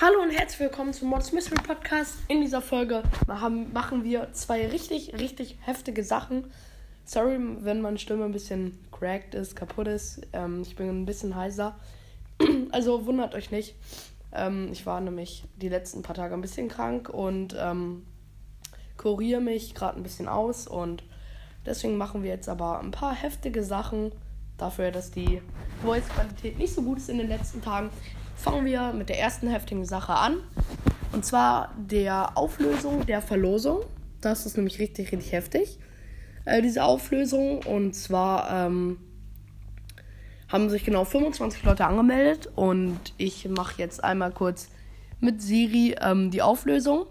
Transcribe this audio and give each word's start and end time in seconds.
Hallo 0.00 0.22
und 0.22 0.30
herzlich 0.30 0.60
willkommen 0.60 0.94
zum 0.94 1.10
Mods 1.10 1.32
Mystery 1.32 1.60
Podcast. 1.62 2.14
In 2.28 2.40
dieser 2.40 2.62
Folge 2.62 3.02
machen, 3.26 4.02
wir 4.02 4.32
zwei 4.32 4.66
richtig, 4.66 5.12
richtig 5.18 5.58
heftige 5.60 6.02
Sachen. 6.02 6.50
Sorry, 7.04 7.38
wenn 7.38 7.82
meine 7.82 7.98
Stimme 7.98 8.24
ein 8.24 8.32
bisschen 8.32 8.78
cracked 8.92 9.34
ist, 9.34 9.56
kaputt 9.56 9.88
ist. 9.88 10.22
Ähm, 10.32 10.62
ich 10.62 10.74
bin 10.74 10.88
ein 10.88 11.04
bisschen 11.04 11.36
heiser. 11.36 11.78
also 12.70 13.04
wundert 13.04 13.34
euch 13.34 13.50
nicht. 13.50 13.74
Ähm, 14.32 14.68
ich 14.72 14.86
war 14.86 15.00
nämlich 15.00 15.44
die 15.56 15.68
letzten 15.68 16.02
paar 16.02 16.14
Tage 16.14 16.34
ein 16.34 16.40
bisschen 16.40 16.68
krank 16.68 17.08
und 17.08 17.56
ähm, 17.58 18.06
kuriere 18.96 19.40
mich 19.40 19.74
gerade 19.74 19.98
ein 19.98 20.02
bisschen 20.02 20.28
aus. 20.28 20.66
Und 20.66 21.02
deswegen 21.66 21.96
machen 21.96 22.22
wir 22.22 22.30
jetzt 22.30 22.48
aber 22.48 22.80
ein 22.80 22.90
paar 22.90 23.14
heftige 23.14 23.62
Sachen. 23.64 24.12
Dafür, 24.56 24.90
dass 24.90 25.10
die 25.10 25.40
Voice-Qualität 25.82 26.58
nicht 26.58 26.74
so 26.74 26.82
gut 26.82 26.98
ist 26.98 27.08
in 27.08 27.18
den 27.18 27.28
letzten 27.28 27.62
Tagen 27.62 27.90
fangen 28.40 28.64
wir 28.64 28.92
mit 28.92 29.08
der 29.08 29.18
ersten 29.18 29.48
heftigen 29.48 29.84
Sache 29.84 30.14
an. 30.14 30.38
Und 31.12 31.24
zwar 31.24 31.74
der 31.76 32.36
Auflösung 32.38 33.04
der 33.06 33.20
Verlosung. 33.20 33.80
Das 34.20 34.46
ist 34.46 34.56
nämlich 34.56 34.78
richtig, 34.78 35.12
richtig 35.12 35.32
heftig. 35.32 35.78
Äh, 36.46 36.62
diese 36.62 36.84
Auflösung. 36.84 37.62
Und 37.64 37.94
zwar 37.94 38.66
ähm, 38.66 38.98
haben 40.50 40.68
sich 40.68 40.84
genau 40.84 41.04
25 41.04 41.62
Leute 41.62 41.86
angemeldet. 41.86 42.48
Und 42.54 42.98
ich 43.16 43.48
mache 43.48 43.74
jetzt 43.78 44.02
einmal 44.02 44.32
kurz 44.32 44.68
mit 45.20 45.40
Siri 45.42 45.96
ähm, 46.00 46.30
die 46.30 46.42
Auflösung. 46.42 47.06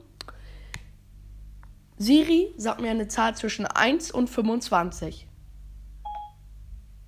Siri, 1.97 2.53
sag 2.57 2.79
mir 2.79 2.91
eine 2.91 3.07
Zahl 3.07 3.35
zwischen 3.35 3.65
1 3.65 4.11
und 4.11 4.29
25. 4.29 5.27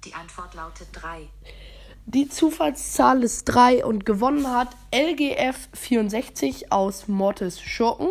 Die 0.04 0.14
Antwort 0.14 0.54
lautet 0.56 0.88
3. 0.94 1.28
Die 2.08 2.28
Zufallszahl 2.28 3.24
ist 3.24 3.46
3 3.46 3.86
und 3.86 4.06
gewonnen 4.06 4.48
hat 4.48 4.76
LGF64 4.92 6.72
aus 6.72 7.08
Mortis 7.08 7.62
Schurken. 7.62 8.09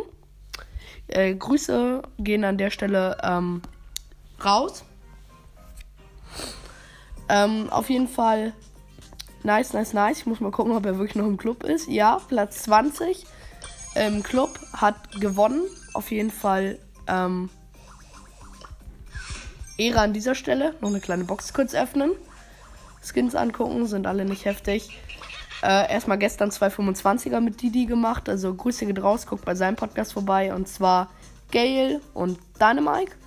Äh, 1.08 1.34
Grüße 1.34 2.02
gehen 2.18 2.44
an 2.44 2.56
der 2.56 2.70
Stelle 2.70 3.18
ähm, 3.22 3.62
raus. 4.42 4.84
Ähm, 7.30 7.70
auf 7.70 7.88
jeden 7.88 8.08
Fall 8.08 8.52
nice, 9.44 9.72
nice, 9.72 9.92
nice. 9.92 10.18
Ich 10.18 10.26
muss 10.26 10.40
mal 10.40 10.50
gucken, 10.50 10.72
ob 10.72 10.84
er 10.84 10.98
wirklich 10.98 11.14
noch 11.14 11.26
im 11.26 11.36
Club 11.36 11.62
ist. 11.62 11.88
Ja, 11.88 12.20
Platz 12.26 12.64
20 12.64 13.24
im 13.94 14.24
Club 14.24 14.58
hat 14.72 15.20
gewonnen. 15.20 15.62
Auf 15.94 16.10
jeden 16.10 16.32
Fall 16.32 16.78
ähm, 17.06 17.48
Ehre 19.78 20.00
an 20.00 20.12
dieser 20.12 20.34
Stelle. 20.34 20.74
Noch 20.80 20.88
eine 20.88 21.00
kleine 21.00 21.22
Box 21.22 21.52
kurz 21.52 21.72
öffnen. 21.72 22.10
Skins 23.00 23.36
angucken, 23.36 23.86
sind 23.86 24.08
alle 24.08 24.24
nicht 24.24 24.44
heftig. 24.44 24.98
Äh, 25.62 25.92
erstmal 25.92 26.18
gestern 26.18 26.50
zwei 26.50 26.66
25er 26.66 27.40
mit 27.40 27.62
Didi 27.62 27.86
gemacht. 27.86 28.28
Also 28.28 28.52
Grüße 28.52 28.86
geht 28.86 29.02
raus, 29.02 29.26
guckt 29.26 29.44
bei 29.44 29.54
seinem 29.54 29.76
Podcast 29.76 30.14
vorbei. 30.14 30.52
Und 30.52 30.66
zwar 30.66 31.10
Gale 31.52 32.00
und 32.12 32.40
Dynamike. 32.60 33.19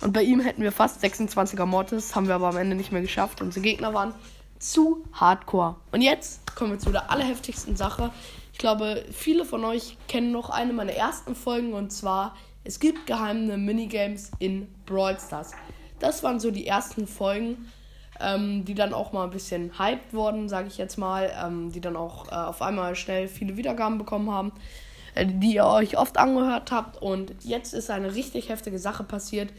Und 0.00 0.12
bei 0.12 0.22
ihm 0.22 0.40
hätten 0.40 0.62
wir 0.62 0.72
fast 0.72 1.02
26er 1.04 1.66
Mortis, 1.66 2.14
haben 2.14 2.26
wir 2.26 2.34
aber 2.34 2.48
am 2.48 2.56
Ende 2.56 2.76
nicht 2.76 2.92
mehr 2.92 3.02
geschafft. 3.02 3.42
Unsere 3.42 3.62
Gegner 3.62 3.92
waren 3.92 4.14
zu 4.58 5.04
hardcore. 5.12 5.76
Und 5.92 6.02
jetzt 6.02 6.54
kommen 6.54 6.72
wir 6.72 6.78
zu 6.78 6.90
der 6.90 7.10
allerheftigsten 7.10 7.76
Sache. 7.76 8.10
Ich 8.52 8.58
glaube, 8.58 9.04
viele 9.12 9.44
von 9.44 9.64
euch 9.64 9.96
kennen 10.08 10.32
noch 10.32 10.50
eine 10.50 10.72
meiner 10.72 10.92
ersten 10.92 11.34
Folgen 11.34 11.72
und 11.72 11.92
zwar, 11.92 12.36
es 12.64 12.78
gibt 12.78 13.06
geheime 13.06 13.56
Minigames 13.56 14.30
in 14.38 14.68
Brawl 14.86 15.18
Stars. 15.18 15.52
Das 15.98 16.22
waren 16.22 16.40
so 16.40 16.50
die 16.50 16.66
ersten 16.66 17.06
Folgen 17.06 17.66
ähm, 18.20 18.64
die 18.64 18.74
dann 18.74 18.92
auch 18.92 19.12
mal 19.12 19.24
ein 19.24 19.30
bisschen 19.30 19.78
hyped 19.78 20.12
wurden, 20.12 20.48
sage 20.48 20.68
ich 20.68 20.78
jetzt 20.78 20.98
mal, 20.98 21.32
ähm, 21.42 21.72
die 21.72 21.80
dann 21.80 21.96
auch 21.96 22.28
äh, 22.28 22.34
auf 22.34 22.62
einmal 22.62 22.94
schnell 22.94 23.28
viele 23.28 23.56
Wiedergaben 23.56 23.98
bekommen 23.98 24.30
haben, 24.30 24.52
äh, 25.14 25.26
die 25.26 25.54
ihr 25.54 25.64
euch 25.64 25.98
oft 25.98 26.18
angehört 26.18 26.70
habt. 26.70 27.00
Und 27.00 27.34
jetzt 27.40 27.72
ist 27.72 27.90
eine 27.90 28.14
richtig 28.14 28.48
heftige 28.48 28.78
Sache 28.78 29.04
passiert. 29.04 29.50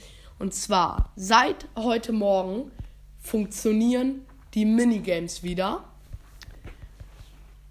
Und 0.42 0.56
zwar, 0.56 1.12
seit 1.16 1.68
heute 1.76 2.12
Morgen 2.12 2.72
funktionieren 3.20 4.26
die 4.56 4.66
Minigames 4.66 5.44
wieder. 5.44 5.84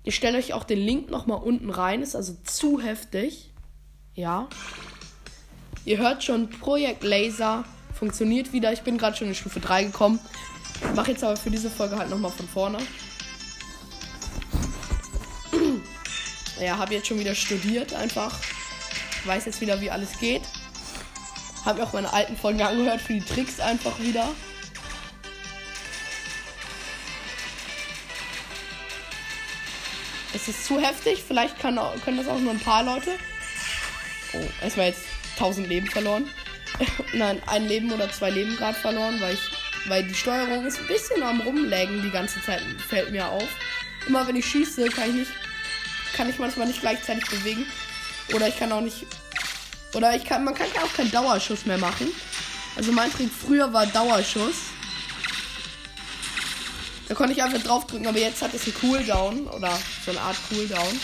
Ich 0.04 0.14
stelle 0.14 0.38
euch 0.38 0.52
auch 0.52 0.62
den 0.62 0.78
Link 0.78 1.10
nochmal 1.10 1.42
unten 1.42 1.68
rein, 1.70 2.00
ist 2.00 2.14
also 2.14 2.36
zu 2.44 2.80
heftig. 2.80 3.50
Ja. 4.14 4.48
Ihr 5.84 5.98
hört 5.98 6.22
schon, 6.22 6.48
Projekt 6.48 7.02
Laser 7.02 7.64
funktioniert 7.92 8.52
wieder. 8.52 8.72
Ich 8.72 8.82
bin 8.82 8.98
gerade 8.98 9.16
schon 9.16 9.26
in 9.26 9.34
Stufe 9.34 9.58
3 9.58 9.86
gekommen. 9.86 10.20
Mache 10.94 11.10
jetzt 11.10 11.24
aber 11.24 11.36
für 11.36 11.50
diese 11.50 11.70
Folge 11.70 11.98
halt 11.98 12.08
nochmal 12.08 12.30
von 12.30 12.46
vorne. 12.46 12.78
Ja, 16.60 16.78
habe 16.78 16.94
jetzt 16.94 17.08
schon 17.08 17.18
wieder 17.18 17.34
studiert 17.34 17.94
einfach. 17.94 18.38
Weiß 19.24 19.46
jetzt 19.46 19.60
wieder, 19.60 19.80
wie 19.80 19.90
alles 19.90 20.18
geht. 20.20 20.42
Habe 21.64 21.80
mir 21.80 21.86
auch 21.86 21.92
meine 21.92 22.12
alten 22.12 22.36
Folgen 22.36 22.62
angehört 22.62 23.00
für 23.00 23.14
die 23.14 23.20
Tricks 23.20 23.60
einfach 23.60 23.98
wieder. 24.00 24.28
Es 30.32 30.48
ist 30.48 30.66
zu 30.66 30.80
heftig. 30.80 31.22
Vielleicht 31.26 31.58
kann, 31.58 31.78
können 32.04 32.16
das 32.16 32.28
auch 32.28 32.38
nur 32.38 32.52
ein 32.52 32.60
paar 32.60 32.82
Leute. 32.82 33.10
Oh, 34.32 34.44
erstmal 34.62 34.86
jetzt 34.86 35.02
1000 35.34 35.68
Leben 35.68 35.86
verloren. 35.88 36.30
Nein, 37.12 37.42
ein 37.46 37.66
Leben 37.66 37.92
oder 37.92 38.10
zwei 38.10 38.30
Leben 38.30 38.56
gerade 38.56 38.78
verloren, 38.78 39.20
weil 39.20 39.34
ich 39.34 39.50
weil 39.86 40.04
die 40.04 40.14
Steuerung 40.14 40.66
ist 40.66 40.78
ein 40.78 40.86
bisschen 40.86 41.22
am 41.22 41.40
rumlaggen 41.40 42.02
die 42.02 42.10
ganze 42.10 42.42
Zeit, 42.42 42.62
fällt 42.88 43.10
mir 43.10 43.26
auf. 43.28 43.48
Immer 44.06 44.26
wenn 44.26 44.36
ich 44.36 44.46
schieße, 44.46 44.86
kann 44.88 45.10
ich 45.10 45.14
nicht, 45.14 45.30
kann 46.14 46.28
ich 46.28 46.38
manchmal 46.38 46.66
nicht 46.66 46.80
gleichzeitig 46.80 47.28
bewegen. 47.28 47.66
Oder 48.34 48.48
ich 48.48 48.58
kann 48.58 48.72
auch 48.72 48.80
nicht, 48.80 49.06
oder 49.94 50.14
ich 50.14 50.24
kann, 50.24 50.44
man 50.44 50.54
kann 50.54 50.68
ja 50.74 50.82
auch 50.82 50.92
keinen 50.92 51.10
Dauerschuss 51.10 51.66
mehr 51.66 51.78
machen. 51.78 52.08
Also 52.76 52.92
mein 52.92 53.12
Trick 53.12 53.30
früher 53.30 53.72
war 53.72 53.86
Dauerschuss. 53.86 54.56
Da 57.08 57.14
konnte 57.14 57.32
ich 57.32 57.42
einfach 57.42 57.60
draufdrücken, 57.60 58.06
aber 58.06 58.18
jetzt 58.18 58.40
hat 58.40 58.54
es 58.54 58.64
einen 58.64 58.74
Cooldown 58.74 59.46
oder 59.48 59.76
so 60.04 60.12
eine 60.12 60.20
Art 60.20 60.36
Cooldown. 60.48 61.00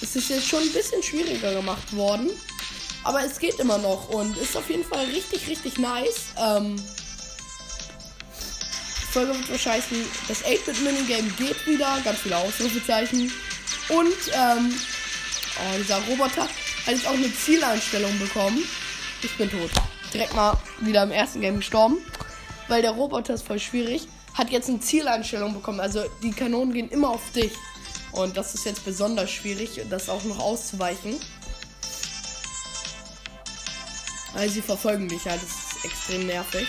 Es 0.00 0.14
ist 0.14 0.28
jetzt 0.28 0.46
schon 0.46 0.62
ein 0.62 0.72
bisschen 0.72 1.02
schwieriger 1.02 1.52
gemacht 1.54 1.94
worden. 1.96 2.30
Aber 3.02 3.22
es 3.22 3.38
geht 3.38 3.58
immer 3.58 3.78
noch 3.78 4.08
und 4.08 4.36
ist 4.38 4.56
auf 4.56 4.70
jeden 4.70 4.84
Fall 4.84 5.04
richtig, 5.06 5.46
richtig 5.48 5.78
nice. 5.78 6.26
Ähm, 6.38 6.76
die 9.02 9.12
Folge 9.12 9.34
wird 9.34 9.50
wahrscheinlich 9.50 9.84
das 10.26 10.42
8-Bit-Minigame 10.44 11.28
geht 11.36 11.66
wieder. 11.66 12.00
Ganz 12.04 12.20
viele 12.20 12.36
Ausrufezeichen. 12.38 13.30
Und, 13.88 14.16
ähm, 14.32 14.74
oh, 15.58 15.78
dieser 15.78 15.98
Roboter 16.02 16.42
hat 16.42 16.94
jetzt 16.94 17.06
auch 17.06 17.14
eine 17.14 17.32
Zieleinstellung 17.32 18.18
bekommen. 18.18 18.62
Ich 19.22 19.36
bin 19.36 19.50
tot. 19.50 19.70
Direkt 20.12 20.34
mal 20.34 20.56
wieder 20.80 21.02
im 21.02 21.10
ersten 21.10 21.40
Game 21.40 21.56
gestorben. 21.56 21.98
Weil 22.68 22.82
der 22.82 22.92
Roboter 22.92 23.34
ist 23.34 23.46
voll 23.46 23.58
schwierig. 23.58 24.08
Hat 24.34 24.50
jetzt 24.50 24.68
eine 24.68 24.80
Zieleinstellung 24.80 25.54
bekommen. 25.54 25.80
Also 25.80 26.04
die 26.22 26.32
Kanonen 26.32 26.72
gehen 26.72 26.88
immer 26.88 27.10
auf 27.10 27.32
dich. 27.34 27.52
Und 28.12 28.36
das 28.36 28.54
ist 28.54 28.64
jetzt 28.64 28.84
besonders 28.84 29.30
schwierig, 29.30 29.80
das 29.90 30.08
auch 30.08 30.22
noch 30.24 30.38
auszuweichen. 30.38 31.18
Weil 34.34 34.48
sie 34.48 34.62
verfolgen 34.62 35.08
dich 35.08 35.24
halt. 35.24 35.42
Das 35.42 35.50
ist 35.50 35.84
extrem 35.84 36.26
nervig. 36.26 36.66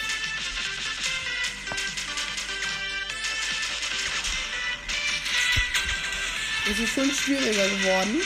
Es 6.71 6.79
ist 6.79 6.95
schon 6.95 7.11
schwieriger 7.11 7.67
geworden. 7.69 8.21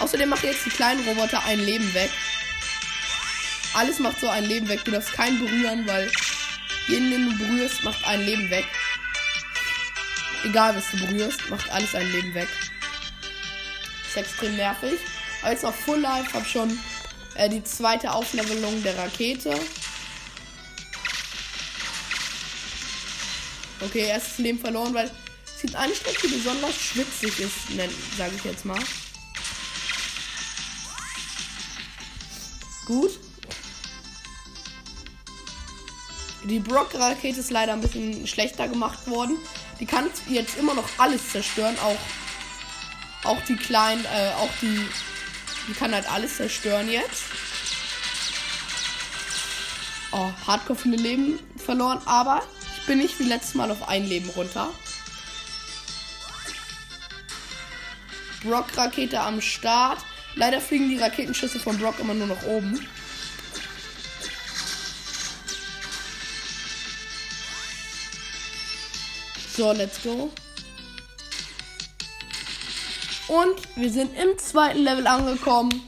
Außerdem 0.00 0.28
macht 0.28 0.44
jetzt 0.44 0.64
die 0.64 0.70
kleinen 0.70 1.06
Roboter 1.06 1.44
ein 1.44 1.60
Leben 1.60 1.92
weg. 1.94 2.10
Alles 3.74 3.98
macht 3.98 4.18
so 4.20 4.28
ein 4.28 4.44
Leben 4.44 4.68
weg. 4.68 4.84
Du 4.84 4.90
darfst 4.90 5.12
keinen 5.12 5.38
berühren, 5.38 5.86
weil 5.86 6.10
jeden, 6.88 7.10
den 7.10 7.30
du 7.30 7.38
berührst, 7.38 7.84
macht 7.84 8.04
ein 8.06 8.24
Leben 8.24 8.50
weg. 8.50 8.64
Egal, 10.44 10.74
was 10.74 10.90
du 10.90 11.06
berührst, 11.06 11.48
macht 11.50 11.70
alles 11.70 11.94
ein 11.94 12.10
Leben 12.10 12.34
weg. 12.34 12.48
Ist 14.08 14.16
extrem 14.16 14.56
nervig. 14.56 14.98
Aber 15.42 15.52
jetzt 15.52 15.62
noch 15.62 15.74
Full 15.74 16.00
Life, 16.00 16.32
hab 16.32 16.46
schon 16.46 16.78
äh, 17.34 17.48
die 17.48 17.62
zweite 17.62 18.10
Auflevelung 18.10 18.82
der 18.82 18.96
Rakete. 18.96 19.54
Okay, 23.80 24.06
erstes 24.08 24.38
Leben 24.38 24.58
verloren, 24.58 24.92
weil 24.92 25.10
es 25.46 25.62
gibt 25.62 25.76
eine 25.76 25.94
Strecke, 25.94 26.28
die 26.28 26.34
besonders 26.34 26.74
schwitzig 26.74 27.38
ist, 27.40 27.76
sage 28.16 28.32
ich 28.36 28.44
jetzt 28.44 28.64
mal. 28.64 28.80
Gut. 32.90 33.20
Die 36.42 36.58
Brock-Rakete 36.58 37.38
ist 37.38 37.52
leider 37.52 37.72
ein 37.72 37.80
bisschen 37.80 38.26
schlechter 38.26 38.66
gemacht 38.66 39.06
worden. 39.06 39.36
Die 39.78 39.86
kann 39.86 40.10
jetzt 40.28 40.58
immer 40.58 40.74
noch 40.74 40.88
alles 40.98 41.30
zerstören, 41.30 41.78
auch 41.78 41.96
Auch 43.22 43.40
die 43.42 43.54
kleinen, 43.54 44.04
äh, 44.06 44.32
auch 44.38 44.50
die, 44.60 44.84
die 45.68 45.72
kann 45.74 45.94
halt 45.94 46.10
alles 46.10 46.38
zerstören 46.38 46.90
jetzt. 46.90 47.26
Oh, 50.10 50.32
hardcore 50.44 50.76
viele 50.76 50.96
Leben 50.96 51.38
verloren, 51.56 52.00
aber 52.06 52.42
ich 52.76 52.86
bin 52.86 52.98
nicht 52.98 53.20
wie 53.20 53.24
letztes 53.24 53.54
Mal 53.54 53.70
auf 53.70 53.88
ein 53.88 54.04
Leben 54.04 54.30
runter. 54.30 54.70
Brock-Rakete 58.42 59.20
am 59.20 59.40
Start. 59.40 59.98
Leider 60.34 60.60
fliegen 60.60 60.88
die 60.88 60.98
Raketenschüsse 60.98 61.58
von 61.58 61.78
Brock 61.78 61.98
immer 61.98 62.14
nur 62.14 62.26
nach 62.26 62.42
oben. 62.44 62.86
So, 69.56 69.72
let's 69.72 70.02
go. 70.02 70.32
Und 73.28 73.76
wir 73.76 73.90
sind 73.90 74.16
im 74.18 74.38
zweiten 74.38 74.82
Level 74.82 75.06
angekommen. 75.06 75.82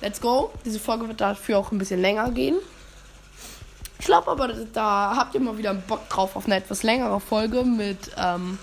Let's 0.00 0.20
go. 0.20 0.52
Diese 0.64 0.80
Folge 0.80 1.06
wird 1.06 1.20
dafür 1.20 1.58
auch 1.58 1.70
ein 1.70 1.78
bisschen 1.78 2.00
länger 2.00 2.30
gehen. 2.30 2.56
Ich 3.98 4.06
glaube 4.06 4.32
aber, 4.32 4.48
da 4.48 5.14
habt 5.16 5.34
ihr 5.34 5.40
mal 5.40 5.56
wieder 5.56 5.74
Bock 5.74 6.08
drauf 6.08 6.34
auf 6.34 6.46
eine 6.46 6.56
etwas 6.56 6.82
längere 6.82 7.20
Folge 7.20 7.62
mit 7.62 8.10
ähm, 8.16 8.58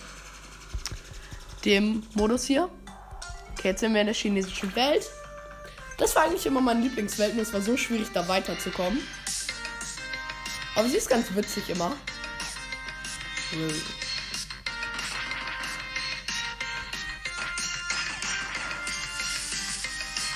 dem 1.64 2.04
Modus 2.14 2.44
hier. 2.44 2.70
Okay, 3.60 3.68
jetzt 3.72 3.82
sind 3.82 3.94
wir 3.94 4.00
in 4.00 4.08
der 4.08 4.16
chinesischen 4.16 4.74
Welt. 4.74 5.06
Das 5.98 6.16
war 6.16 6.24
eigentlich 6.24 6.46
immer 6.46 6.62
meine 6.62 6.80
Lieblingswelt, 6.80 7.34
nur 7.34 7.44
es 7.44 7.52
war 7.52 7.62
so 7.62 7.76
schwierig, 7.76 8.08
da 8.14 8.26
weiterzukommen. 8.26 9.06
Aber 10.76 10.88
sie 10.88 10.96
ist 10.96 11.10
ganz 11.10 11.36
witzig 11.36 11.70
immer. 11.70 11.94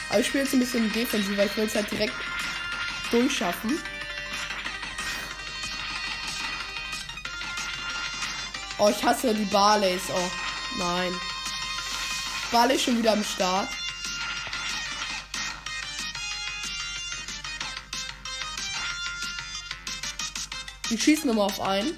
Aber 0.10 0.20
ich 0.20 0.28
spiele 0.28 0.44
jetzt 0.44 0.54
ein 0.54 0.60
bisschen 0.60 0.92
defensiv, 0.92 1.38
weil 1.38 1.48
ich 1.48 1.56
will 1.56 1.66
es 1.66 1.76
halt 1.76 1.90
direkt 1.90 2.14
durchschaffen. 3.10 3.80
Oh, 8.80 8.90
ich 8.90 9.02
hasse 9.02 9.34
die 9.34 9.46
Barleys. 9.46 10.02
Oh, 10.10 10.32
nein. 10.78 11.14
Barley 12.54 12.78
schon 12.78 13.00
wieder 13.00 13.14
am 13.14 13.24
Start. 13.24 13.68
Die 20.88 21.00
schießen 21.00 21.32
immer 21.32 21.46
auf 21.46 21.60
einen. 21.60 21.96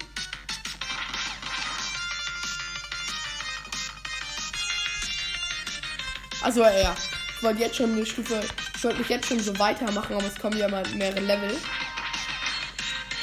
Also 6.40 6.62
ja, 6.62 6.96
ich 7.36 7.42
wollte 7.42 7.60
jetzt 7.60 7.76
schon 7.76 7.92
eine 7.92 8.06
Stufe, 8.06 8.42
ich 8.76 8.82
wollte 8.82 8.98
mich 9.00 9.08
jetzt 9.10 9.28
schon 9.28 9.40
so 9.40 9.58
weitermachen, 9.58 10.14
aber 10.14 10.24
es 10.24 10.36
kommen 10.36 10.56
ja 10.56 10.68
mal 10.68 10.88
mehrere 10.94 11.20
Level. 11.20 11.54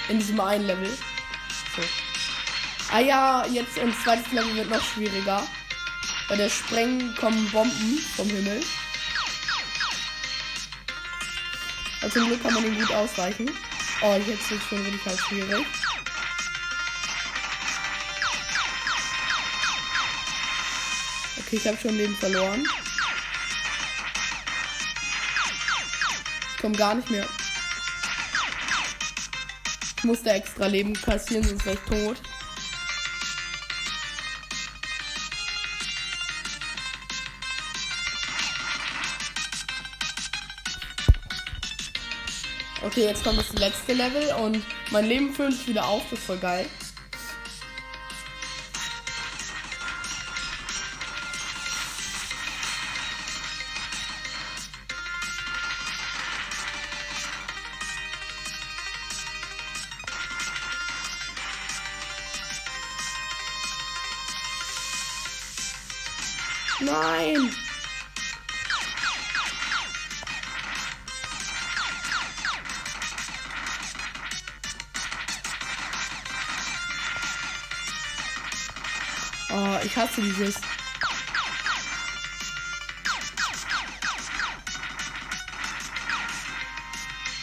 In 0.07 0.19
diesem 0.19 0.39
einen 0.39 0.67
Level. 0.67 0.95
So. 1.75 1.81
Ah 2.91 2.99
ja, 2.99 3.43
jetzt 3.47 3.79
ein 3.79 3.91
zweites 4.03 4.31
Level 4.31 4.53
wird 4.55 4.69
noch 4.69 4.83
schwieriger. 4.83 5.41
Bei 6.29 6.35
der 6.35 6.49
Sprengen 6.49 7.15
kommen 7.15 7.49
Bomben 7.51 7.99
vom 8.15 8.27
Himmel. 8.27 8.61
Also 12.01 12.19
zum 12.19 12.27
Glück 12.27 12.41
kann 12.43 12.53
man 12.53 12.65
ihn 12.65 12.79
gut 12.79 12.91
ausweichen. 12.91 13.49
Oh, 14.01 14.15
jetzt 14.15 14.51
ist 14.51 14.51
es 14.51 14.63
schon 14.63 14.83
richtig 14.83 15.05
halt 15.05 15.19
schwierig. 15.19 15.65
Okay, 21.37 21.55
ich 21.55 21.67
habe 21.67 21.77
schon 21.77 21.95
Leben 21.95 22.17
verloren. 22.17 22.67
Ich 26.55 26.61
komme 26.61 26.75
gar 26.75 26.95
nicht 26.95 27.09
mehr. 27.09 27.27
Ich 29.97 30.03
musste 30.03 30.31
extra 30.31 30.67
Leben 30.67 30.93
kassieren, 30.93 31.47
sonst 31.47 31.65
wäre 31.65 31.77
ich 31.77 31.89
tot. 31.89 32.21
Okay, 42.95 43.05
jetzt 43.05 43.23
kommt 43.23 43.39
das 43.39 43.51
letzte 43.53 43.93
Level 43.93 44.31
und 44.43 44.61
mein 44.91 45.07
Leben 45.07 45.33
füllt 45.33 45.53
sich 45.53 45.67
wieder 45.69 45.87
auf. 45.87 46.03
Das 46.11 46.19
ist 46.19 46.25
voll 46.27 46.37
geil. 46.37 46.67
Nein! 66.79 67.62
Ich 79.93 79.97
hasse 79.97 80.21
dieses. 80.21 80.55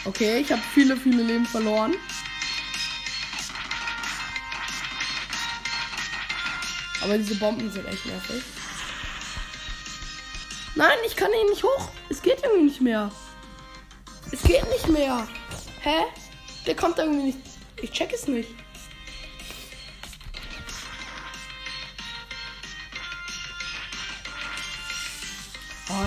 Okay, 0.04 0.38
ich 0.38 0.50
habe 0.50 0.62
viele, 0.74 0.96
viele 0.96 1.22
Leben 1.22 1.46
verloren. 1.46 1.94
Aber 7.02 7.16
diese 7.16 7.36
Bomben 7.36 7.70
sind 7.70 7.86
echt 7.86 8.04
nervig. 8.06 8.42
Nein, 10.74 10.98
ich 11.06 11.14
kann 11.14 11.30
ihn 11.32 11.50
nicht 11.50 11.62
hoch. 11.62 11.88
Es 12.08 12.20
geht 12.20 12.42
irgendwie 12.42 12.64
nicht 12.64 12.80
mehr. 12.80 13.12
Es 14.32 14.42
geht 14.42 14.68
nicht 14.70 14.88
mehr. 14.88 15.28
Hä? 15.82 16.02
Der 16.66 16.74
kommt 16.74 16.98
irgendwie 16.98 17.26
nicht. 17.26 17.38
Ich 17.80 17.92
check 17.92 18.12
es 18.12 18.26
nicht. 18.26 18.50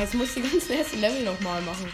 Jetzt 0.04 0.16
muss 0.16 0.36
ich 0.36 0.44
die 0.44 0.50
ganzen 0.50 0.72
erste 0.74 0.98
Level 0.98 1.24
nochmal 1.24 1.62
machen. 1.62 1.90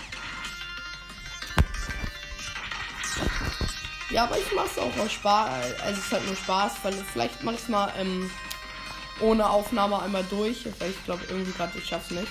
Ja, 4.10 4.24
aber 4.24 4.39
ich 4.39 4.51
mach's 4.56 4.80
auch 4.80 4.98
aus 4.98 5.12
Spaß. 5.12 5.80
Also 5.82 6.00
es 6.00 6.06
ist 6.06 6.12
halt 6.12 6.25
nur 6.25 6.36
Spaß, 6.36 6.74
weil 6.82 6.94
vielleicht 7.13 7.44
mach 7.44 7.54
ich's 7.54 7.68
mal 7.68 7.94
ähm, 8.00 8.32
ohne 9.22 9.48
Aufnahme 9.48 10.01
einmal 10.01 10.24
durch. 10.32 10.66
Weil 10.80 10.89
ich 10.89 11.06
glaube 11.06 11.24
irgendwie 11.30 11.51
gerade 11.51 11.78
ich 11.78 11.88
schaff's 11.88 12.10
nicht. 12.10 12.28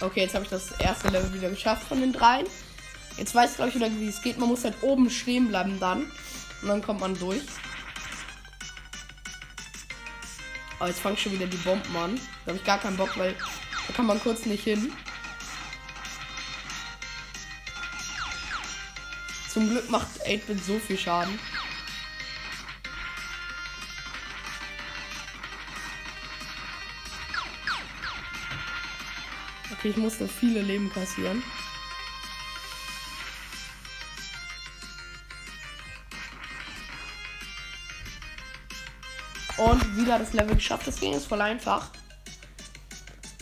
Okay, 0.00 0.20
jetzt 0.20 0.34
habe 0.34 0.44
ich 0.44 0.50
das 0.50 0.72
erste 0.78 1.08
Level 1.08 1.34
wieder 1.34 1.50
geschafft 1.50 1.86
von 1.86 2.00
den 2.00 2.14
dreien. 2.14 2.46
Jetzt 3.18 3.34
weiß 3.34 3.50
ich, 3.50 3.56
glaube 3.56 3.68
ich, 3.68 3.74
wieder, 3.76 3.90
wie 3.90 4.08
es 4.08 4.22
geht. 4.22 4.38
Man 4.38 4.48
muss 4.48 4.64
halt 4.64 4.82
oben 4.82 5.10
stehen 5.10 5.48
bleiben 5.48 5.78
dann. 5.78 6.10
Und 6.62 6.68
dann 6.68 6.82
kommt 6.82 7.00
man 7.00 7.18
durch. 7.18 7.42
Aber 10.78 10.88
jetzt 10.88 11.00
fangen 11.00 11.16
schon 11.16 11.32
wieder 11.32 11.46
die 11.46 11.56
Bomben 11.58 11.96
an. 11.96 12.16
Da 12.44 12.52
habe 12.52 12.58
ich 12.58 12.64
gar 12.64 12.78
keinen 12.78 12.96
Bock, 12.96 13.16
weil 13.18 13.34
da 13.86 13.92
kann 13.92 14.06
man 14.06 14.20
kurz 14.20 14.46
nicht 14.46 14.64
hin. 14.64 14.92
Zum 19.48 19.68
Glück 19.68 19.90
macht 19.90 20.08
8-Bit 20.26 20.64
so 20.64 20.78
viel 20.78 20.96
Schaden. 20.96 21.38
Okay, 29.72 29.88
ich 29.88 29.96
musste 29.96 30.28
viele 30.28 30.62
Leben 30.62 30.92
kassieren. 30.92 31.42
Und 39.56 39.96
wieder 39.96 40.18
das 40.18 40.32
Level 40.32 40.54
geschafft. 40.54 40.86
Das 40.86 41.00
ging 41.00 41.12
jetzt 41.12 41.26
voll 41.26 41.40
einfach. 41.40 41.90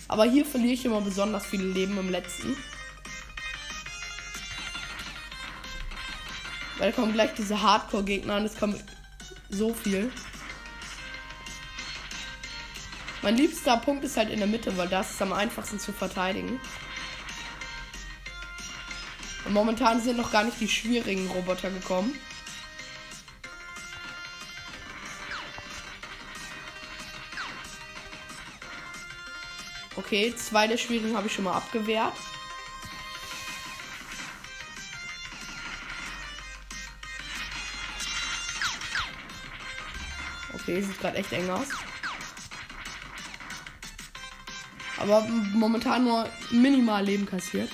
Aber 0.08 0.24
hier 0.24 0.44
verliere 0.44 0.72
ich 0.72 0.84
immer 0.84 1.00
besonders 1.00 1.46
viele 1.46 1.64
Leben 1.64 1.98
im 1.98 2.10
letzten. 2.10 2.56
Weil 6.78 6.90
da 6.90 6.96
kommen 6.96 7.12
gleich 7.12 7.34
diese 7.36 7.60
Hardcore-Gegner 7.60 8.36
und 8.36 8.44
es 8.44 8.56
kommt 8.56 8.82
so 9.50 9.74
viel. 9.74 10.10
Mein 13.22 13.36
liebster 13.36 13.76
Punkt 13.78 14.04
ist 14.04 14.16
halt 14.16 14.30
in 14.30 14.38
der 14.38 14.46
Mitte, 14.46 14.76
weil 14.76 14.88
das 14.88 15.10
ist 15.10 15.22
am 15.22 15.32
einfachsten 15.32 15.78
zu 15.78 15.92
verteidigen. 15.92 16.60
Und 19.44 19.52
momentan 19.52 20.00
sind 20.00 20.16
noch 20.16 20.30
gar 20.30 20.44
nicht 20.44 20.60
die 20.60 20.68
schwierigen 20.68 21.26
Roboter 21.28 21.70
gekommen. 21.70 22.14
Okay, 30.08 30.34
zwei 30.34 30.66
der 30.66 30.78
schwierigen 30.78 31.14
habe 31.14 31.26
ich 31.26 31.34
schon 31.34 31.44
mal 31.44 31.52
abgewehrt. 31.52 32.14
Okay, 40.54 40.80
sieht 40.80 40.98
gerade 40.98 41.18
echt 41.18 41.30
eng 41.32 41.50
aus. 41.50 41.66
Aber 44.96 45.26
momentan 45.28 46.04
nur 46.04 46.26
minimal 46.52 47.04
Leben 47.04 47.26
kassiert. 47.26 47.70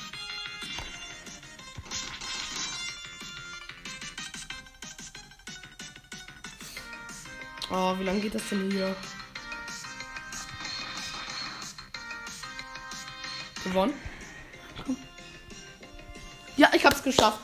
Oh, 7.71 7.97
wie 7.97 8.03
lange 8.03 8.19
geht 8.19 8.35
das 8.35 8.49
denn 8.49 8.73
hier? 8.73 8.97
Gewonnen? 13.75 13.95
Ja, 16.57 16.71
ich 16.77 16.85
hab's 16.85 17.03
geschafft. 17.03 17.41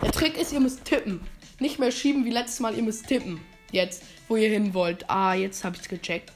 Der 0.00 0.10
Trick 0.12 0.38
ist, 0.38 0.50
ihr 0.50 0.60
müsst 0.60 0.86
tippen. 0.86 1.20
Nicht 1.58 1.78
mehr 1.78 1.92
schieben 1.92 2.24
wie 2.24 2.30
letztes 2.30 2.60
Mal, 2.60 2.74
ihr 2.74 2.82
müsst 2.82 3.06
tippen. 3.06 3.38
Jetzt, 3.70 4.02
wo 4.28 4.36
ihr 4.36 4.48
hin 4.48 4.72
wollt. 4.72 5.10
Ah, 5.10 5.34
jetzt 5.34 5.62
hab 5.62 5.76
ich's 5.76 5.90
gecheckt. 5.90 6.32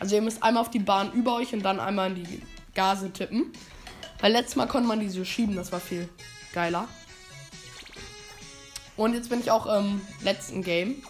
Also 0.00 0.16
ihr 0.16 0.22
müsst 0.22 0.42
einmal 0.42 0.62
auf 0.62 0.70
die 0.70 0.80
Bahn 0.80 1.12
über 1.12 1.36
euch 1.36 1.52
und 1.52 1.62
dann 1.62 1.78
einmal 1.78 2.08
in 2.10 2.24
die 2.24 2.42
Gase 2.74 3.12
tippen. 3.12 3.52
Weil 4.18 4.32
letztes 4.32 4.56
Mal 4.56 4.66
konnte 4.66 4.88
man 4.88 4.98
die 4.98 5.08
so 5.08 5.24
schieben, 5.24 5.54
das 5.54 5.70
war 5.70 5.78
viel 5.78 6.08
geiler. 6.52 6.88
Und 8.96 9.14
jetzt 9.14 9.30
bin 9.30 9.38
ich 9.38 9.52
auch 9.52 9.66
im 9.66 10.00
letzten 10.22 10.64
Game. 10.64 11.00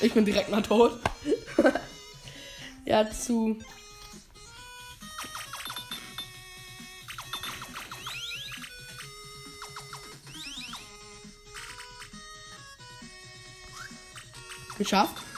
Ich 0.00 0.14
bin 0.14 0.24
direkt 0.24 0.50
mal 0.50 0.62
tot. 0.62 0.98
ja, 2.86 3.10
zu. 3.10 3.58
Geschafft. 14.78 15.29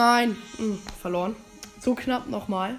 Nein, 0.00 0.34
hm, 0.56 0.78
verloren. 1.02 1.36
So 1.78 1.94
knapp 1.94 2.26
nochmal. 2.26 2.78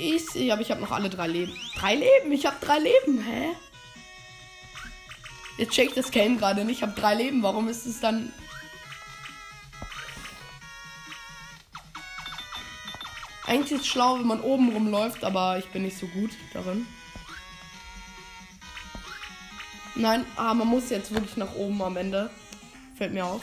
Ich 0.00 0.26
sehe, 0.26 0.52
aber 0.52 0.62
ich 0.62 0.72
habe 0.72 0.80
noch 0.80 0.90
alle 0.90 1.08
drei 1.08 1.28
Leben. 1.28 1.56
Drei 1.78 1.94
Leben? 1.94 2.32
Ich 2.32 2.44
habe 2.44 2.56
drei 2.60 2.80
Leben, 2.80 3.20
hä? 3.20 3.50
Jetzt 5.58 5.74
checkt 5.74 5.96
das 5.96 6.10
Game 6.10 6.38
gerade 6.38 6.64
nicht. 6.64 6.78
Ich 6.78 6.82
habe 6.82 7.00
drei 7.00 7.14
Leben. 7.14 7.40
Warum 7.44 7.68
ist 7.68 7.86
es 7.86 8.00
dann. 8.00 8.32
Eigentlich 13.46 13.70
ist 13.70 13.82
es 13.82 13.86
schlau, 13.86 14.18
wenn 14.18 14.26
man 14.26 14.40
oben 14.40 14.72
rumläuft, 14.72 15.22
aber 15.22 15.56
ich 15.56 15.66
bin 15.66 15.84
nicht 15.84 15.98
so 15.98 16.08
gut 16.08 16.32
darin. 16.52 16.84
Nein, 19.98 20.24
ah, 20.36 20.54
man 20.54 20.68
muss 20.68 20.90
jetzt 20.90 21.12
wirklich 21.12 21.36
nach 21.36 21.56
oben 21.56 21.82
am 21.82 21.96
Ende. 21.96 22.30
Fällt 22.96 23.12
mir 23.12 23.24
auf. 23.24 23.42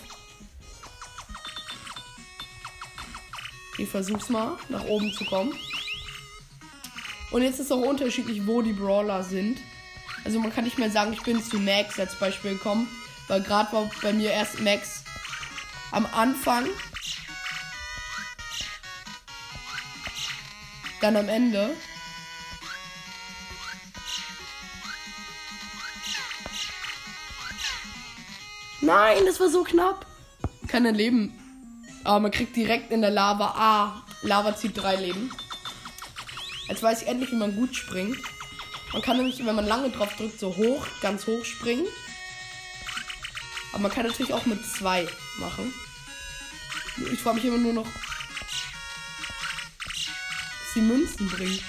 Ich 3.78 3.90
versuch's 3.90 4.30
mal, 4.30 4.58
nach 4.70 4.86
oben 4.86 5.12
zu 5.12 5.26
kommen. 5.26 5.54
Und 7.32 7.42
jetzt 7.42 7.60
ist 7.60 7.74
auch 7.74 7.82
unterschiedlich, 7.82 8.48
wo 8.48 8.62
die 8.62 8.72
Brawler 8.72 9.22
sind. 9.22 9.60
Also 10.24 10.40
man 10.40 10.54
kann 10.54 10.64
nicht 10.64 10.78
mehr 10.78 10.90
sagen, 10.90 11.12
ich 11.12 11.24
bin 11.24 11.44
zu 11.44 11.60
Max 11.60 12.00
als 12.00 12.16
Beispiel 12.16 12.54
gekommen. 12.54 12.88
Weil 13.28 13.42
gerade 13.42 13.74
war 13.74 13.92
bei 14.02 14.14
mir 14.14 14.32
erst 14.32 14.62
Max 14.62 15.04
am 15.92 16.06
Anfang. 16.06 16.68
Dann 21.02 21.18
am 21.18 21.28
Ende. 21.28 21.76
Nein, 28.86 29.26
das 29.26 29.40
war 29.40 29.50
so 29.50 29.64
knapp. 29.64 30.06
Keine 30.68 30.92
Leben. 30.92 31.34
Aber 32.04 32.20
man 32.20 32.30
kriegt 32.30 32.56
direkt 32.56 32.92
in 32.92 33.02
der 33.02 33.10
Lava. 33.10 33.56
Ah, 33.58 34.04
Lava 34.22 34.56
zieht 34.56 34.78
drei 34.78 34.96
Leben. 34.96 35.32
Jetzt 36.70 36.84
weiß 36.84 37.02
ich 37.02 37.08
endlich, 37.08 37.32
wie 37.32 37.36
man 37.36 37.56
gut 37.56 37.76
springt. 37.76 38.20
Man 38.94 39.02
kann 39.02 39.18
nämlich, 39.18 39.44
wenn 39.44 39.56
man 39.56 39.66
lange 39.66 39.90
drauf 39.90 40.16
drückt, 40.16 40.40
so 40.40 40.56
hoch, 40.56 40.86
ganz 41.02 41.26
hoch 41.26 41.44
springen. 41.44 41.88
Aber 43.74 43.82
man 43.82 43.92
kann 43.92 44.06
natürlich 44.06 44.34
auch 44.34 44.46
mit 44.46 44.64
zwei 44.64 45.08
machen. 45.40 45.74
Ich 47.12 47.20
frage 47.20 47.38
mich 47.38 47.46
immer 47.46 47.58
nur 47.58 47.74
noch, 47.74 47.88
dass 47.88 47.94
die 50.76 50.82
Münzen 50.82 51.28
bringen. 51.28 51.60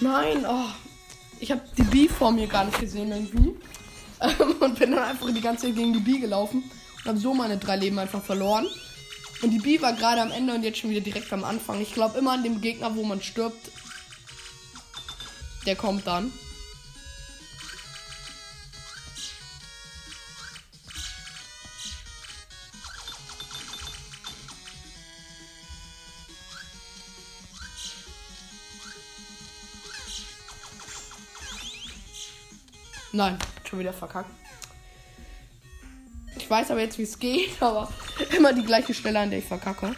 Nein, 0.00 0.46
oh. 0.46 0.66
Ich 1.40 1.50
habe 1.50 1.62
die 1.76 1.82
B 1.82 2.08
vor 2.08 2.32
mir 2.32 2.46
gar 2.46 2.64
nicht 2.64 2.80
gesehen 2.80 3.12
irgendwie. 3.12 3.54
und 4.60 4.78
bin 4.78 4.90
dann 4.90 5.04
einfach 5.04 5.32
die 5.32 5.40
ganze 5.40 5.66
Zeit 5.66 5.76
gegen 5.76 5.92
die 5.92 6.00
B 6.00 6.18
gelaufen 6.18 6.64
und 6.98 7.04
habe 7.04 7.18
so 7.18 7.34
meine 7.34 7.58
drei 7.58 7.76
Leben 7.76 7.98
einfach 7.98 8.22
verloren. 8.22 8.66
Und 9.42 9.50
die 9.50 9.58
B 9.58 9.80
war 9.80 9.92
gerade 9.92 10.20
am 10.20 10.32
Ende 10.32 10.54
und 10.54 10.64
jetzt 10.64 10.78
schon 10.78 10.90
wieder 10.90 11.00
direkt 11.00 11.32
am 11.32 11.44
Anfang. 11.44 11.80
Ich 11.80 11.94
glaube 11.94 12.18
immer 12.18 12.32
an 12.32 12.42
dem 12.42 12.60
Gegner, 12.60 12.96
wo 12.96 13.04
man 13.04 13.22
stirbt. 13.22 13.70
Der 15.66 15.76
kommt 15.76 16.06
dann. 16.06 16.32
Nein, 33.18 33.36
schon 33.68 33.80
wieder 33.80 33.92
verkackt. 33.92 34.30
Ich 36.36 36.48
weiß 36.48 36.70
aber 36.70 36.82
jetzt, 36.82 36.98
wie 36.98 37.02
es 37.02 37.18
geht, 37.18 37.50
aber 37.60 37.92
immer 38.36 38.52
die 38.52 38.62
gleiche 38.62 38.94
Stelle, 38.94 39.18
an 39.18 39.30
der 39.30 39.40
ich 39.40 39.44
verkacke. 39.44 39.92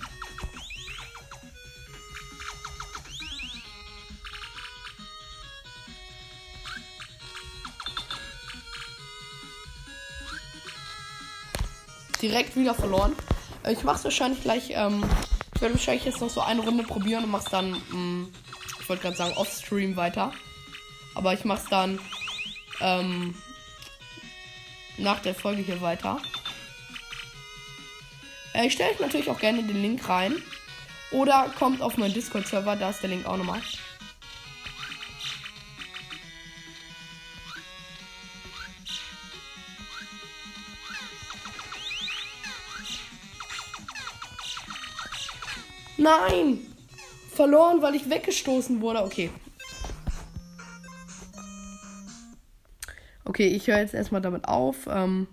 Direkt 12.23 12.57
wieder 12.57 12.75
verloren. 12.75 13.15
Äh, 13.65 13.75
ich 13.75 13.85
mach's 13.85 14.03
wahrscheinlich 14.03 14.41
gleich, 14.41 14.71
ähm, 14.71 15.05
ich 15.55 15.61
werde 15.61 15.75
wahrscheinlich 15.75 16.07
jetzt 16.07 16.23
noch 16.23 16.31
so 16.31 16.41
eine 16.41 16.62
Runde 16.62 16.85
probieren 16.85 17.25
und 17.25 17.33
mach's 17.33 17.50
dann, 17.50 17.73
mh, 17.73 17.97
mm, 17.99 18.33
ich 18.81 18.89
wollte 18.89 19.03
gerade 19.03 19.17
sagen, 19.19 19.37
off-stream 19.37 19.97
weiter. 19.97 20.33
Aber 21.15 21.35
ich 21.35 21.45
mach's 21.45 21.67
dann 21.69 22.00
ähm, 22.81 23.35
nach 24.99 25.21
der 25.21 25.35
Folge 25.35 25.63
hier 25.63 25.81
weiter. 25.81 26.21
Äh, 28.55 28.67
ich 28.67 28.73
stelle 28.73 28.91
euch 28.91 29.01
natürlich 29.01 29.31
auch 29.31 29.39
gerne 29.39 29.63
den 29.63 29.83
Link 29.83 30.09
rein. 30.09 30.43
Oder 31.11 31.53
kommt 31.59 31.83
auf 31.83 31.97
meinen 31.97 32.15
Discord-Server, 32.15 32.77
da 32.77 32.91
ist 32.91 33.03
der 33.03 33.11
Link 33.11 33.27
auch 33.27 33.37
nochmal. 33.37 33.61
Nein! 45.97 46.67
Verloren, 47.35 47.83
weil 47.83 47.95
ich 47.95 48.09
weggestoßen 48.09 48.81
wurde. 48.81 49.03
Okay, 49.03 49.31
Okay, 53.31 53.47
ich 53.47 53.69
höre 53.69 53.79
jetzt 53.79 53.95
erstmal 53.95 54.21
damit 54.21 54.49
auf, 54.49 54.89
ähm, 54.91 55.29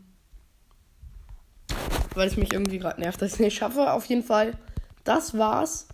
weil 2.13 2.27
es 2.27 2.37
mich 2.37 2.53
irgendwie 2.53 2.77
gerade 2.77 3.01
nervt, 3.01 3.19
dass 3.19 3.29
ich 3.29 3.33
es 3.33 3.39
nicht 3.39 3.57
schaffe. 3.57 3.91
Auf 3.91 4.05
jeden 4.05 4.21
Fall 4.21 4.55
das 5.03 5.35
war's. 5.35 5.87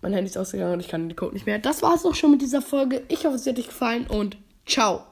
Mein 0.00 0.14
Handy 0.14 0.30
ist 0.30 0.38
ausgegangen 0.38 0.72
und 0.72 0.80
ich 0.80 0.88
kann 0.88 1.06
den 1.06 1.16
Code 1.16 1.34
nicht 1.34 1.44
mehr. 1.44 1.58
Das 1.58 1.82
war's 1.82 2.06
auch 2.06 2.14
schon 2.14 2.30
mit 2.30 2.40
dieser 2.40 2.62
Folge. 2.62 3.02
Ich 3.08 3.26
hoffe, 3.26 3.36
es 3.36 3.46
hat 3.46 3.58
euch 3.58 3.66
gefallen 3.66 4.06
und 4.06 4.38
ciao. 4.64 5.04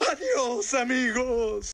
Adios, 0.00 0.74
amigos. 0.74 1.64